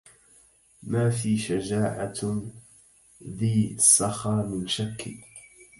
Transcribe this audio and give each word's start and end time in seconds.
ما 0.83 1.09
في 1.09 1.37
شجاعة 1.37 2.41
ذى 3.23 3.75
السخا 3.77 4.31
من 4.51 4.67
شك 4.67 5.09